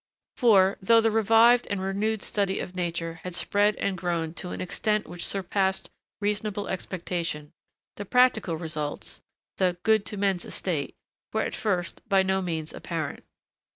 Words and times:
For, 0.35 0.79
though 0.81 0.99
the 0.99 1.11
revived 1.11 1.67
and 1.69 1.79
renewed 1.79 2.23
study 2.23 2.59
of 2.59 2.75
nature 2.75 3.19
had 3.21 3.35
spread 3.35 3.75
and 3.75 3.95
grown 3.95 4.33
to 4.33 4.49
an 4.49 4.59
extent 4.59 5.05
which 5.05 5.23
surpassed 5.23 5.91
reasonable 6.19 6.67
expectation, 6.69 7.53
the 7.97 8.05
practical 8.05 8.55
results 8.57 9.21
the 9.57 9.77
'good 9.83 10.07
to 10.07 10.17
men's 10.17 10.43
estate' 10.43 10.95
were, 11.33 11.43
at 11.43 11.53
first, 11.53 12.01
by 12.09 12.23
no 12.23 12.41
means 12.41 12.73
apparent. 12.73 13.23